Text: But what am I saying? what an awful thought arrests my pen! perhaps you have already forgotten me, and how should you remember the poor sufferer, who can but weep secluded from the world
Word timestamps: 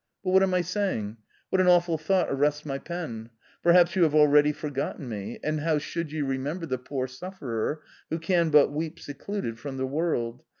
But 0.23 0.31
what 0.31 0.41
am 0.41 0.55
I 0.55 0.61
saying? 0.61 1.17
what 1.49 1.61
an 1.61 1.67
awful 1.67 1.95
thought 1.99 2.25
arrests 2.31 2.65
my 2.65 2.79
pen! 2.79 3.29
perhaps 3.61 3.95
you 3.95 4.01
have 4.01 4.15
already 4.15 4.51
forgotten 4.51 5.07
me, 5.07 5.37
and 5.43 5.59
how 5.59 5.77
should 5.77 6.11
you 6.11 6.25
remember 6.25 6.65
the 6.65 6.79
poor 6.79 7.05
sufferer, 7.05 7.83
who 8.09 8.17
can 8.17 8.49
but 8.49 8.71
weep 8.71 8.99
secluded 8.99 9.59
from 9.59 9.77
the 9.77 9.85
world 9.85 10.41